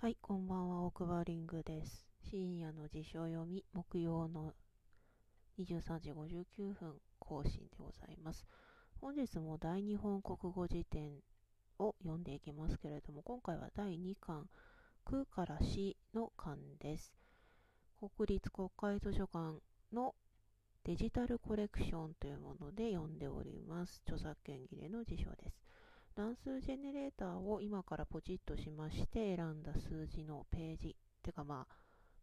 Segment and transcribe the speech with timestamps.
[0.00, 2.08] はい、こんばんは、オークバーリングです。
[2.30, 4.54] 深夜の辞書読み、木曜の
[5.58, 8.46] 23時59分更新でございます。
[8.98, 11.20] 本日も大日本国語辞典
[11.78, 14.48] を読んでいきますけれども、今回は第2巻、
[15.04, 17.12] 空から死の巻です。
[18.16, 19.60] 国立国会図書館
[19.92, 20.14] の
[20.84, 24.00] デジタルコレクションというもので読んでおります。
[24.06, 25.60] 著作権切れの辞書です。
[26.20, 31.74] 乱数ジェネレーターを今からポチッとしまして選んだ数字のページてかまあ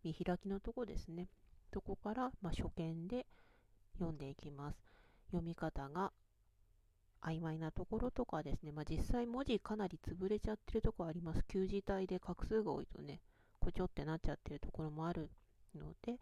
[0.04, 1.30] 見開きのとこですね。
[1.71, 3.26] とこからまあ初見で
[3.98, 4.77] 読んでいきます。
[5.31, 6.12] 読み方が
[7.23, 8.71] 曖昧なところとかですね。
[8.71, 11.43] まあ実際文字かなり潰れちゃってるとこあります。
[11.48, 13.20] 旧字体で画数が多いとね
[13.59, 15.32] こちょってなっちゃってるところもある
[15.73, 16.20] ので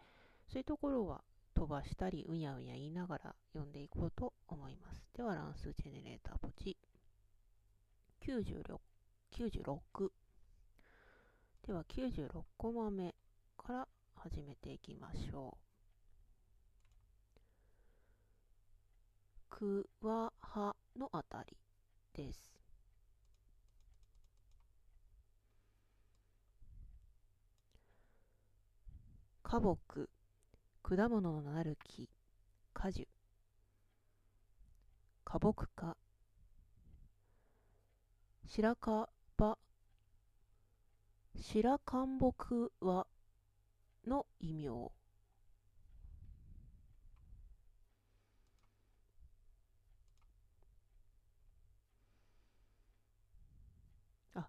[0.48, 1.20] そういうところは
[1.54, 5.04] 飛ばしたりうやうや言いながら読んでいこうと思います。
[5.14, 6.78] では乱数ジェネレーターポチ。
[8.20, 8.80] 96,
[9.32, 10.10] 96
[11.66, 13.14] では96コマ目
[13.56, 15.66] から始めていきましょう。
[19.48, 21.56] くわはのあたり
[22.12, 22.56] です。
[29.42, 30.08] 花木、
[30.82, 32.08] 果物のなる木、
[32.74, 33.08] 果樹、
[35.24, 35.96] 花木科、
[38.48, 39.08] 白樺。
[41.38, 43.06] 白漢木は
[44.06, 44.90] の異名。
[54.34, 54.48] あ。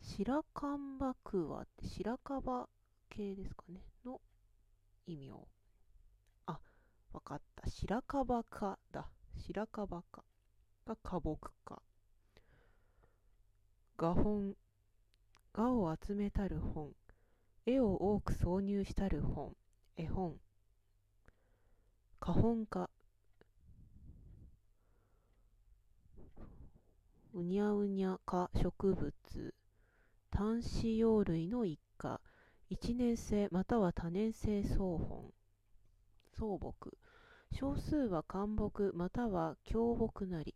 [0.00, 2.68] 白漢木はって白樺
[3.10, 3.80] 系ですかね。
[4.04, 4.20] の
[5.06, 5.32] 異名。
[6.46, 6.58] あ
[7.12, 7.68] わかった。
[7.68, 9.08] 白樺科だ。
[9.36, 10.24] 白樺科。
[10.86, 11.82] が花木か。
[13.98, 14.54] 画本
[15.52, 16.92] 画を集めたる本。
[17.66, 19.56] 絵を多く挿入したる本。
[19.96, 20.36] 絵本。
[22.20, 22.88] 花本家。
[27.34, 29.54] うにゃうにゃ科植物。
[30.30, 32.20] 単子葉類の一家。
[32.70, 35.32] 一年生または多年生草本。
[36.32, 36.96] 草木。
[37.50, 40.54] 少数は漢木または強木なり。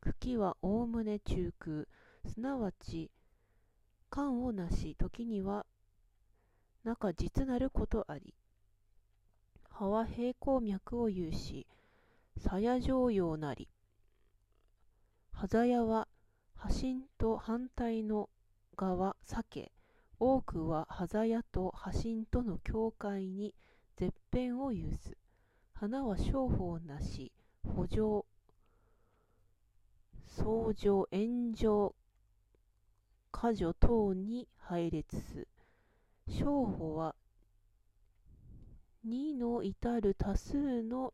[0.00, 1.86] 茎はおおむね中空。
[2.26, 3.10] すなわち
[4.10, 5.64] 感をなし時には
[6.84, 8.34] 中実なることあり。
[9.70, 11.66] 葉は平行脈を有し
[12.38, 13.68] 鞘状葉なり。
[15.32, 16.08] 葉鞘は
[16.54, 18.28] 葉心と反対の
[18.76, 19.72] 側避け。
[20.20, 23.54] 多くは葉鞘と葉心との境界に
[23.96, 25.16] 絶辺を有す。
[25.72, 27.32] 花は商法なし
[27.62, 28.26] 補助
[30.38, 31.92] 相乗炎上
[33.32, 35.48] 果女等に配列す
[36.28, 37.16] 商法は
[39.04, 41.12] 2の至る多数の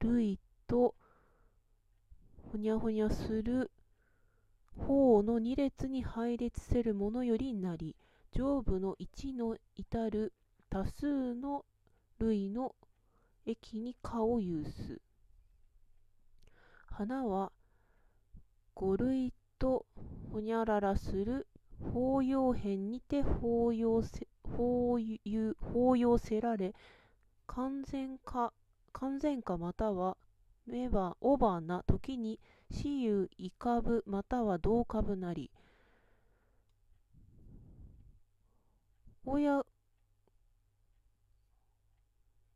[0.00, 0.94] 類と
[2.52, 3.70] ほにゃほにゃする
[4.76, 7.96] 方の2列に配列せるものよりなり
[8.32, 10.34] 上部の1の至る
[10.68, 11.64] 多数の
[12.18, 12.74] 類の
[13.46, 15.00] 液に化を有す。
[17.00, 17.50] 花は
[18.74, 19.86] 五類と
[20.30, 21.46] ほにゃららする
[21.94, 26.74] 法要辺にて法要せ法有法要せられ
[27.46, 28.52] 完全か
[28.92, 30.18] 完全かまたは
[30.66, 32.38] めばおばな時に
[32.70, 35.50] 私有異株または同株なり。
[39.24, 39.64] 親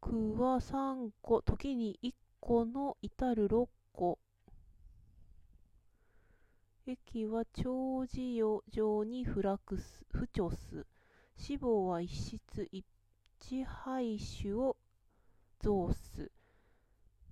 [0.03, 4.19] くは3個時に1個の至る6個。
[6.87, 10.87] 液は長寿余上にフラクス、フチョス。
[11.49, 12.85] 脂肪は一室一
[13.65, 14.77] 排種を
[15.63, 16.31] 増す。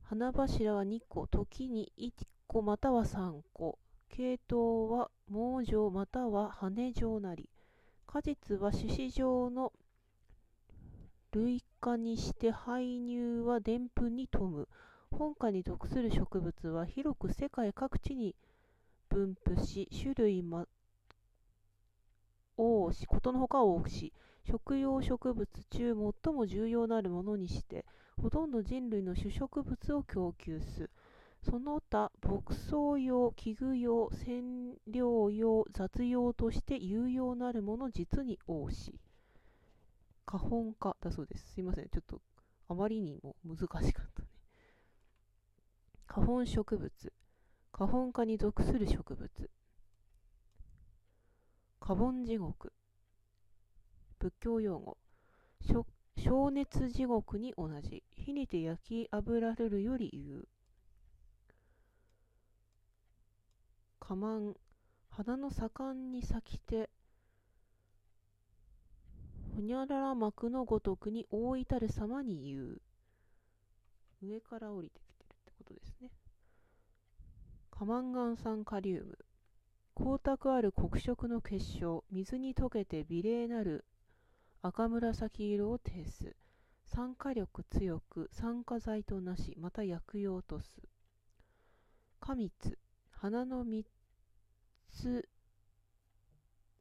[0.04, 2.12] 花柱は2個、時に1
[2.46, 3.78] 個または3個。
[4.08, 7.50] 系統は網状または羽状なり。
[8.06, 9.74] 果実は種子状の
[11.32, 14.68] 類化にして排入はでんぷんに富む。
[15.10, 18.34] 本下に属する植物は広く世界各地に
[19.12, 20.66] 分布し、種類ま
[22.56, 24.12] 多し、ことのほか多くし、
[24.44, 25.94] 食用植物中
[26.24, 27.84] 最も重要なるものにして、
[28.16, 30.88] ほとんど人類の主植物を供給す。
[31.42, 38.98] その他、牧草用、器具用、染料用、雑用として有用なるもの実に多し。
[40.24, 41.52] 花本家だそうです。
[41.52, 41.88] すいません。
[41.88, 42.22] ちょっと
[42.68, 44.28] あまりにも難しかったね。
[46.06, 47.12] 花本植物。
[47.72, 49.50] 花本科に属する植物。
[51.80, 52.72] カボン地獄。
[54.18, 54.98] 仏教用語。
[56.16, 58.04] 消熱地獄に同じ。
[58.14, 60.48] 火にて焼き油るるより言う。
[64.00, 64.54] 花満。
[65.08, 66.88] 花の盛んに咲きて
[69.54, 72.82] ほにゃらら幕のごとくに大いたる様に言う。
[74.22, 76.10] 上から降りてきてるってことですね。
[77.82, 79.18] カマンガン酸カリウム。
[79.96, 82.04] 光沢ある黒色の結晶。
[82.12, 83.84] 水に溶けて美麗なる。
[84.62, 86.36] 赤紫色を呈す。
[86.84, 88.30] 酸化力強く。
[88.30, 89.56] 酸化剤となし。
[89.58, 90.70] また薬用とす。
[92.20, 92.78] 花蜜
[93.10, 93.84] 花の蜜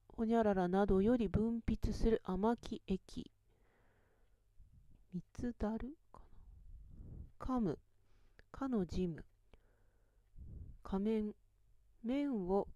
[0.07, 3.31] ほにゃららなどより分泌する甘き液。
[5.15, 6.21] 蜜だるか
[7.39, 7.57] な？
[7.57, 7.80] 噛む
[8.51, 9.25] かのジム。
[10.83, 11.36] 仮面
[12.04, 12.68] 面を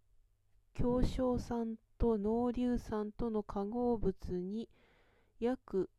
[0.73, 4.69] 強小酸と濃硫酸との化合物に
[5.39, 5.89] 約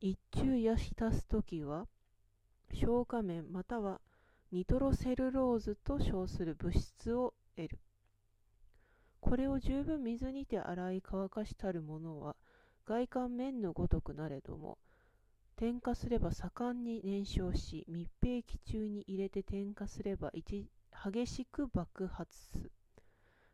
[0.00, 1.86] 一中や浸すときは
[2.72, 4.00] 消化面または
[4.52, 7.78] ニトロセルローズと称する物質を得る。
[9.20, 12.36] これを十分水にて洗い乾かしたるものは
[12.86, 14.78] 外観面のごとくなれども
[15.60, 20.66] 点火すれば盛んに燃焼し密閉気中に入れて点火すれば一
[21.04, 22.70] 激しく爆発す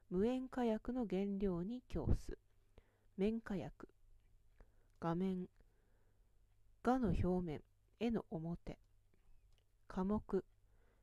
[0.08, 2.38] 無塩火薬の原料に供す。
[3.17, 3.88] 面火薬。
[5.00, 5.49] 画面。
[6.85, 7.61] 画の表面
[7.99, 8.79] 絵の表。
[9.88, 10.44] 科目。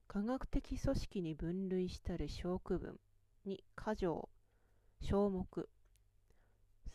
[0.07, 2.97] 科学的組織に分類したる小区分
[3.43, 4.29] に箇条
[5.01, 5.67] 小目。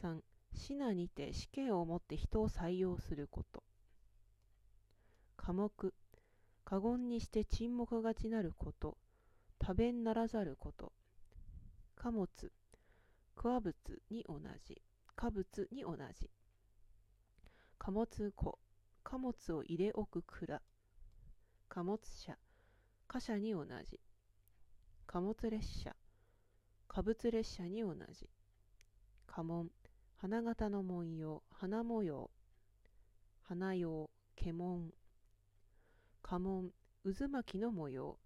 [0.03, 0.21] 3
[0.55, 3.68] 品にて試験をもって人を採用すること。
[5.39, 5.95] 科目
[6.65, 8.99] 過言にして沈黙がちなること。
[9.59, 10.93] 多弁ならざること。
[11.97, 12.29] 貨物。
[13.35, 13.75] 桑物
[14.11, 14.83] に同じ。
[15.17, 16.31] 貨物に同じ。
[17.79, 18.59] 貨物庫。
[19.03, 20.61] 貨物を入れ置く蔵。
[21.71, 22.37] 貨物車。
[23.07, 23.99] 貨車に同じ。
[25.07, 25.97] 貨物列車。
[26.87, 28.29] 貨物列車に同じ。
[29.27, 29.71] 家紋
[30.17, 31.43] 花形の文様。
[31.51, 32.31] 花模様。
[33.43, 34.11] 花用。
[34.37, 34.98] 獣
[36.31, 36.73] 家紋
[37.05, 38.19] 渦巻きの模様。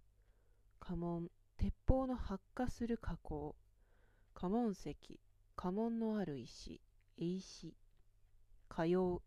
[0.81, 3.54] 家紋鉄砲の発火する加工。
[4.34, 4.96] 家紋石
[5.54, 6.81] 家紋のある石
[7.16, 7.76] 絵石。
[8.69, 9.22] 火用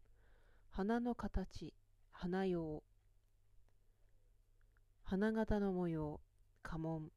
[0.72, 1.74] 花の形
[2.12, 2.84] 花用。
[5.04, 6.20] 花形の模様
[6.62, 7.14] 家紋。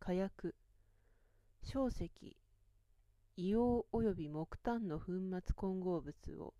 [0.00, 0.56] 火薬
[1.62, 2.10] 小石。
[3.38, 6.54] 硫黄及び木炭の粉末混合物を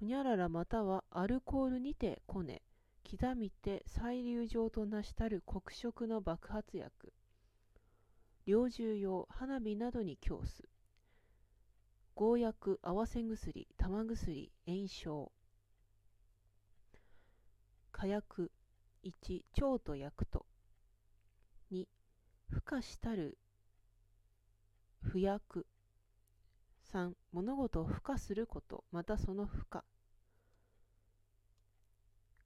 [0.00, 2.62] ほにゃららまたはアルコールにてこね
[3.10, 7.12] 刻みて細粒状となしたる黒色の爆発薬。
[8.46, 10.64] 猟銃用花火などに供す。
[12.14, 15.32] 合薬合わせ薬玉薬炎症。
[17.92, 18.50] 火薬。
[19.04, 20.46] 1腸と薬と。
[21.72, 21.84] 2
[22.52, 23.36] 孵化したる。
[25.02, 25.66] 不薬。
[26.92, 28.84] 3物事を孵化すること。
[28.92, 29.84] またその孵化。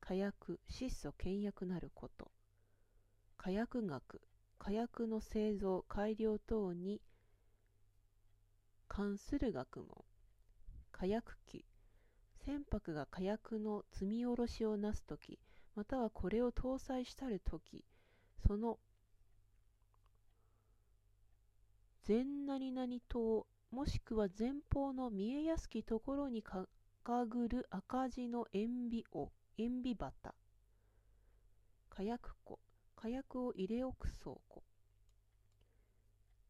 [0.06, 2.30] 火薬質素倹約なること。
[3.38, 4.20] 火薬学
[4.58, 7.00] 火薬の製造改良等に
[8.86, 10.05] 関する学問。
[10.93, 11.64] 火薬機
[12.44, 15.38] 船舶が火薬の積み下ろしをなすとき
[15.74, 17.82] またはこれを搭載したるとき
[18.46, 18.79] その
[22.06, 26.69] 前何々島もしくは前方の見えやすきところにか
[27.02, 30.34] かぐる赤字の塩ビを塩ビ旗
[31.89, 32.61] 火薬庫
[32.96, 34.63] 火薬を入れ置く倉庫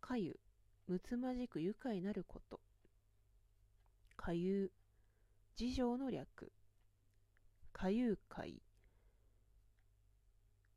[0.01, 0.39] かゆ
[0.87, 2.61] むつまじく愉快なること。
[4.19, 4.73] かゆう、
[5.57, 6.53] 事情の略。
[7.73, 8.61] かゆう会。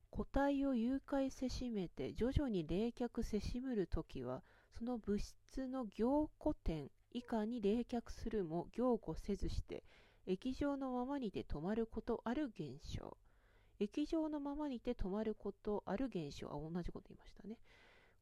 [0.10, 4.44] 個体を誘拐せしめて徐々に冷却せしむるときは、
[4.80, 9.84] その物質の凝固点以下に冷却するも凝固せずして、
[10.28, 13.18] 液状のままにて止まることある現象。
[13.80, 16.48] 液状のままにて止まることある現象。
[16.48, 17.58] あ、同じこと言いましたね。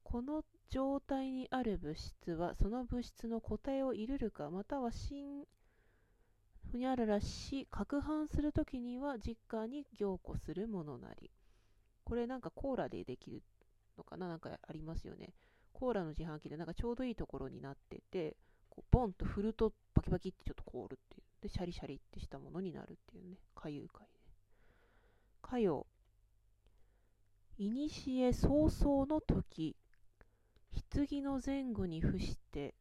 [0.04, 5.46] この状態にある物質はその物質の個体を入れるかまたは新
[6.72, 11.32] ふにゃららし攪拌するときには実家に凝固するものなり
[12.04, 13.42] これなんかコーラでできる
[13.98, 14.28] のかな？
[14.28, 15.34] なんかありますよね
[15.74, 18.38] コーラの自販機でなんかちょうどいいところになってて
[18.70, 24.08] こうボンと振るとバキバキってちょっと凍るっていうでシャリシャリってしたものになるっていうねかゆいかいね
[25.44, 25.86] かよ。
[27.58, 29.78] いにしえ早々の時、
[30.92, 32.74] 棺の前後に伏して、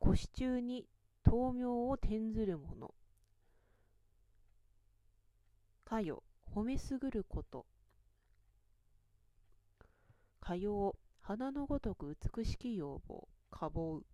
[0.00, 0.88] 腰中に
[1.24, 2.92] 豆苗を転ずる者。
[5.84, 7.64] かよ、褒めすぐること。
[10.40, 14.04] かよう、花のごとく美しき要望、かぼう。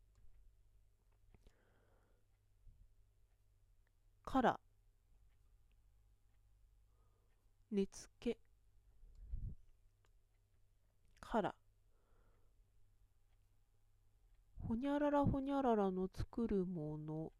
[4.27, 4.61] から、
[7.71, 8.39] 根付け、
[11.21, 11.55] から、
[14.69, 17.33] ほにゃららほにゃららの作るもの、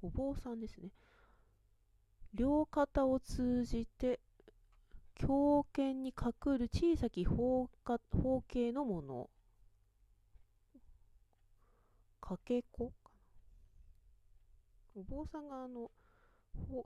[0.00, 0.88] お坊さんですね。
[2.34, 4.18] 両肩を通じて
[5.14, 9.30] 狂犬に隠る小さき方方形のもの。
[12.20, 12.92] かけ子。
[14.94, 15.90] お坊さんがあの、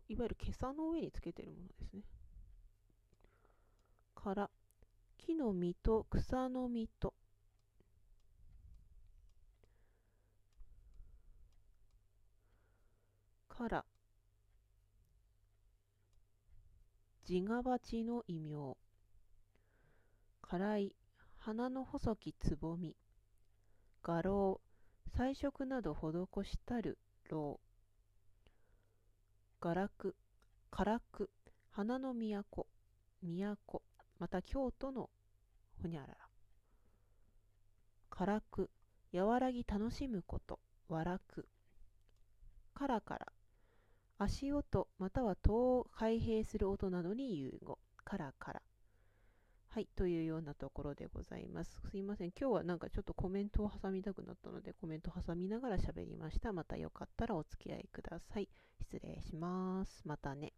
[0.08, 2.02] いわゆる袈裟の上につけてるものですね。
[4.14, 4.50] から、
[5.18, 7.14] 木の実と草の実と、
[13.48, 13.84] から、
[17.28, 18.76] 自我鉢の異名。
[20.42, 20.96] 辛い、
[21.38, 22.94] 花の細きつぼみ。
[24.04, 24.60] 画廊、
[25.16, 26.98] 彩色など施したる
[29.58, 30.14] ガラク、
[30.70, 31.30] カラク、
[31.70, 32.66] 花の都、
[33.22, 33.82] 都、
[34.18, 35.08] また京都の
[35.82, 36.16] ほにゃらら。
[38.10, 38.70] 辛く、
[39.14, 41.48] 和らぎ楽しむこと、和楽。
[42.74, 43.32] からから、
[44.18, 47.78] 足音または戸を開閉する音などに融合。
[48.04, 48.62] からから。
[49.76, 51.82] はい、というようなところでございます。
[51.90, 52.28] すいません。
[52.28, 56.54] 今日はなんかちょっとコメントを挟みたくなったので、コメント挟みながら喋りました。
[56.54, 58.48] またよかったらお付き合いください。
[58.80, 60.00] 失礼します。
[60.06, 60.54] またね。